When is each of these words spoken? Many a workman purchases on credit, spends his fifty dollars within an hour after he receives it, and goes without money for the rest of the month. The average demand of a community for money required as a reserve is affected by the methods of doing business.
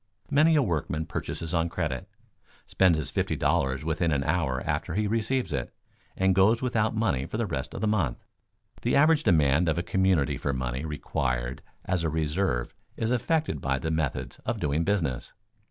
Many 0.31 0.55
a 0.55 0.63
workman 0.63 1.05
purchases 1.05 1.53
on 1.53 1.69
credit, 1.69 2.09
spends 2.65 2.97
his 2.97 3.11
fifty 3.11 3.35
dollars 3.35 3.85
within 3.85 4.11
an 4.11 4.23
hour 4.23 4.59
after 4.61 4.95
he 4.95 5.05
receives 5.05 5.53
it, 5.53 5.75
and 6.17 6.33
goes 6.33 6.59
without 6.59 6.95
money 6.95 7.27
for 7.27 7.37
the 7.37 7.45
rest 7.45 7.75
of 7.75 7.81
the 7.81 7.87
month. 7.87 8.25
The 8.81 8.95
average 8.95 9.21
demand 9.21 9.69
of 9.69 9.77
a 9.77 9.83
community 9.83 10.37
for 10.39 10.53
money 10.53 10.85
required 10.85 11.61
as 11.85 12.03
a 12.03 12.09
reserve 12.09 12.73
is 12.97 13.11
affected 13.11 13.61
by 13.61 13.77
the 13.77 13.91
methods 13.91 14.39
of 14.39 14.59
doing 14.59 14.83
business. 14.83 15.33